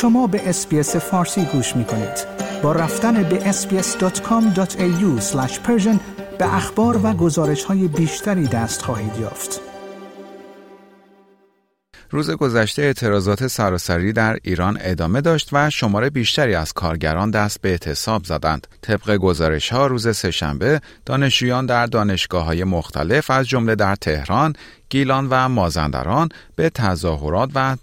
[0.00, 2.26] شما به اسپیس فارسی گوش می کنید.
[2.62, 5.22] با رفتن به sbs.com.au
[6.38, 9.60] به اخبار و گزارش های بیشتری دست خواهید یافت.
[12.10, 17.68] روز گذشته اعتراضات سراسری در ایران ادامه داشت و شمار بیشتری از کارگران دست به
[17.68, 18.66] اعتصاب زدند.
[18.82, 24.52] طبق گزارش ها روز سهشنبه دانشجویان در دانشگاه های مختلف از جمله در تهران،
[24.88, 27.76] گیلان و مازندران به تظاهرات و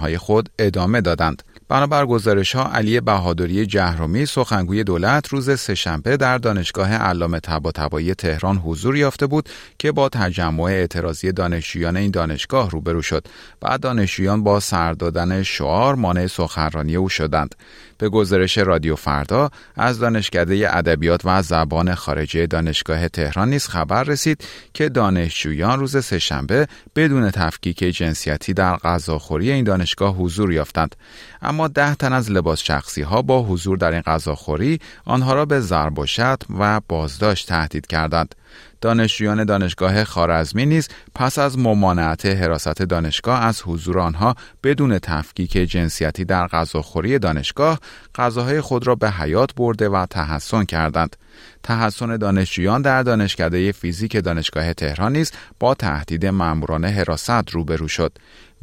[0.00, 1.42] های خود ادامه دادند.
[1.70, 8.56] بنابر گزارش ها علی بهادری جهرومی سخنگوی دولت روز سهشنبه در دانشگاه علامه طباطبایی تهران
[8.56, 13.26] حضور یافته بود که با تجمع اعتراضی دانشجویان این دانشگاه روبرو شد
[13.62, 17.54] و دانشجویان با سر دادن شعار مانع سخنرانی او شدند.
[17.98, 24.44] به گزارش رادیو فردا از دانشکده ادبیات و زبان خارجه دانشگاه تهران نیز خبر رسید
[24.74, 26.66] که دانشجویان روز سهشنبه
[26.96, 30.96] بدون تفکیک جنسیتی در غذاخوری این دانشگاه حضور یافتند.
[31.42, 35.60] اما ده تن از لباس شخصی ها با حضور در این غذاخوری آنها را به
[35.60, 38.34] ضرب و شتم و بازداشت تهدید کردند.
[38.80, 46.24] دانشجویان دانشگاه خارزمی نیز پس از ممانعت حراست دانشگاه از حضور آنها بدون تفکیک جنسیتی
[46.24, 47.78] در غذاخوری دانشگاه
[48.14, 51.16] غذاهای خود را به حیات برده و تحسن کردند.
[51.62, 58.12] تحسن دانشجویان در دانشکده فیزیک دانشگاه تهران نیز با تهدید ماموران حراست روبرو شد.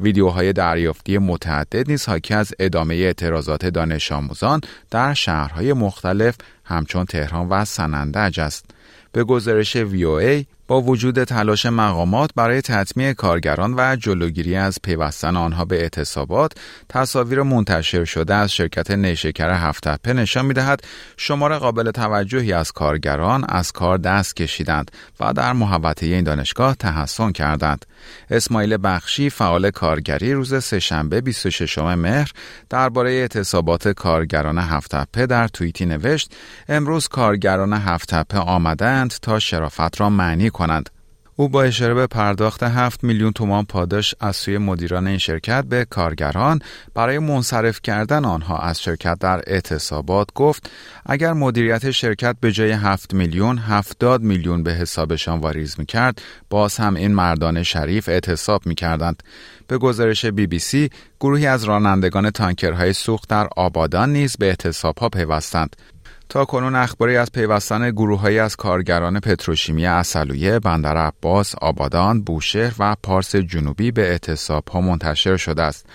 [0.00, 7.48] ویدیوهای دریافتی متعدد نیز حاکی از ادامه اعتراضات دانش آموزان در شهرهای مختلف همچون تهران
[7.48, 8.64] و سنندج است.
[9.12, 15.64] به گزارش ای با وجود تلاش مقامات برای تطمیع کارگران و جلوگیری از پیوستن آنها
[15.64, 16.52] به اعتصابات
[16.88, 20.80] تصاویر منتشر شده از شرکت نیشکر هفتپه نشان می‌دهد
[21.16, 27.32] شمار قابل توجهی از کارگران از کار دست کشیدند و در محوطه این دانشگاه تحسن
[27.32, 27.86] کردند.
[28.30, 32.32] اسماعیل بخشی فعال کارگری روز سهشنبه 26 مهر
[32.70, 36.32] درباره اعتصابات کارگران هفتپه در توییتی نوشت
[36.68, 40.90] امروز کارگران هفتپه آمدند تا شرافت را معنی کنند.
[41.40, 45.86] او با اشاره به پرداخت 7 میلیون تومان پاداش از سوی مدیران این شرکت به
[45.90, 46.60] کارگران
[46.94, 50.70] برای منصرف کردن آنها از شرکت در اعتصابات گفت
[51.06, 56.76] اگر مدیریت شرکت به جای 7 میلیون 70 میلیون به حسابشان واریز می کرد باز
[56.76, 59.22] هم این مردان شریف اعتصاب می کردند.
[59.66, 64.98] به گزارش بی بی سی گروهی از رانندگان تانکرهای سوخت در آبادان نیز به اعتصاب
[64.98, 65.76] ها پیوستند
[66.28, 72.96] تا کنون اخباری از پیوستن گروههایی از کارگران پتروشیمی اصلویه، بندر عباس، آبادان، بوشهر و
[73.02, 75.86] پارس جنوبی به اعتصاب ها منتشر شده است.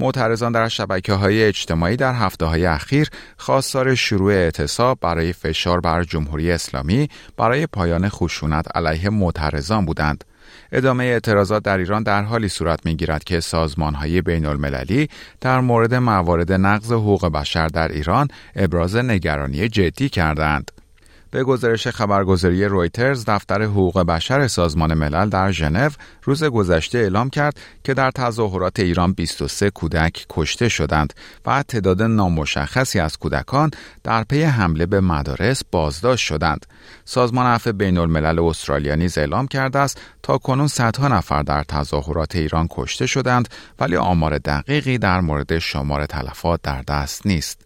[0.00, 6.04] معترضان در شبکه های اجتماعی در هفته های اخیر خواستار شروع اعتصاب برای فشار بر
[6.04, 10.24] جمهوری اسلامی برای پایان خشونت علیه معترضان بودند.
[10.72, 15.08] ادامه اعتراضات در ایران در حالی صورت می گیرد که سازمان های بین المللی
[15.40, 20.70] در مورد موارد نقض حقوق بشر در ایران ابراز نگرانی جدی کردند.
[21.36, 25.90] به گزارش خبرگزاری رویترز دفتر حقوق بشر سازمان ملل در ژنو
[26.22, 31.12] روز گذشته اعلام کرد که در تظاهرات ایران 23 کودک کشته شدند
[31.46, 33.70] و تعداد نامشخصی از کودکان
[34.04, 36.66] در پی حمله به مدارس بازداشت شدند.
[37.04, 42.36] سازمان عفو بین الملل استرالیا نیز اعلام کرده است تا کنون صدها نفر در تظاهرات
[42.36, 43.48] ایران کشته شدند
[43.78, 47.65] ولی آمار دقیقی در مورد شمار تلفات در دست نیست.